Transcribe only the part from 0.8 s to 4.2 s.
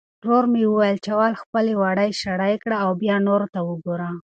چې اول خپلې وړۍ شړۍ کړه او بیا نورو ته وګوره.